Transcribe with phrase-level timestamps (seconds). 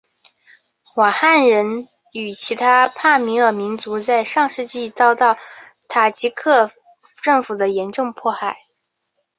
[0.95, 5.37] 瓦罕人与其他帕米尔民族在上世纪遭到
[5.87, 6.71] 塔吉克
[7.21, 8.57] 政府的严重迫害。